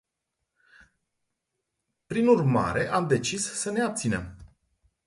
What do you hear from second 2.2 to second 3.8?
urmare, am decis să